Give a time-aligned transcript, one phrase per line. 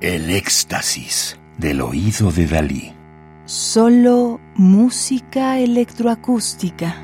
[0.00, 2.92] El éxtasis del oído de Dalí.
[3.46, 6.94] Solo música electroacústica.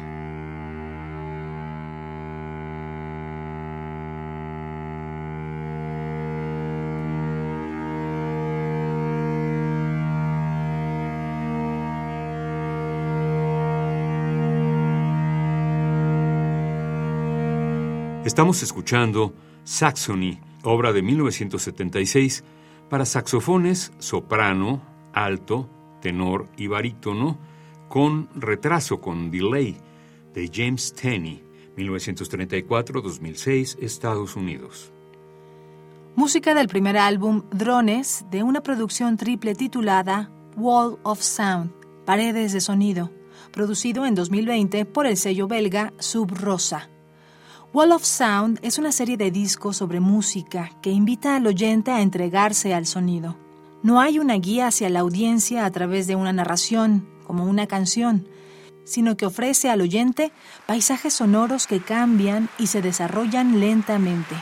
[18.24, 22.44] Estamos escuchando Saxony, obra de 1976,
[22.88, 25.68] para saxofones, soprano, alto,
[26.00, 27.38] tenor y barítono,
[27.88, 29.76] con retraso, con delay,
[30.34, 31.44] de James Tenney,
[31.76, 34.92] 1934-2006, Estados Unidos.
[36.16, 41.72] Música del primer álbum Drones, de una producción triple titulada Wall of Sound,
[42.04, 43.10] Paredes de Sonido,
[43.52, 46.88] producido en 2020 por el sello belga Sub Rosa.
[47.74, 52.02] Wall of Sound es una serie de discos sobre música que invita al oyente a
[52.02, 53.34] entregarse al sonido.
[53.82, 58.28] No hay una guía hacia la audiencia a través de una narración, como una canción,
[58.84, 60.30] sino que ofrece al oyente
[60.66, 64.36] paisajes sonoros que cambian y se desarrollan lentamente.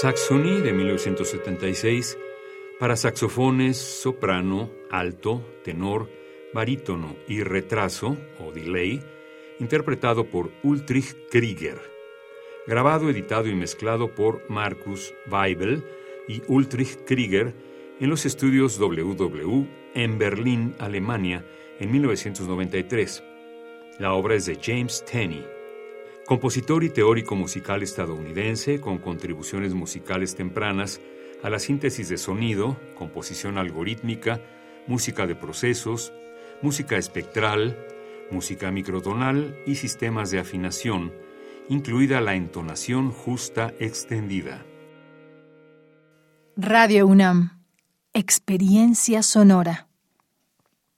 [0.00, 2.16] Saxony de 1976
[2.78, 6.08] para saxofones, soprano, alto, tenor,
[6.54, 9.02] barítono y retraso o delay,
[9.58, 11.78] interpretado por Ulrich Krieger.
[12.66, 15.84] Grabado, editado y mezclado por Markus Weibel
[16.26, 17.52] y Ulrich Krieger
[18.00, 21.44] en los estudios WW en Berlín, Alemania,
[21.78, 23.22] en 1993.
[23.98, 25.59] La obra es de James Tenney
[26.30, 31.00] compositor y teórico musical estadounidense con contribuciones musicales tempranas
[31.42, 34.40] a la síntesis de sonido, composición algorítmica,
[34.86, 36.12] música de procesos,
[36.62, 37.76] música espectral,
[38.30, 41.12] música microtonal y sistemas de afinación,
[41.68, 44.64] incluida la entonación justa extendida.
[46.54, 47.64] Radio UNAM,
[48.12, 49.89] experiencia sonora.